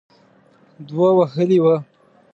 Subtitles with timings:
[0.87, 1.75] دوه وهلې وه.